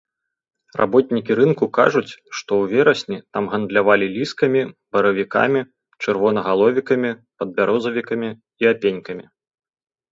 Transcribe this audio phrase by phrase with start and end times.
[0.79, 4.63] Работнікі рынку кажуць, што ў верасні там гандлявалі ліскамі,
[4.99, 5.61] баравікамі,
[6.07, 7.11] чырвонагаловікамі,
[7.43, 8.29] падбярозавікамі
[8.65, 9.25] і апенькамі.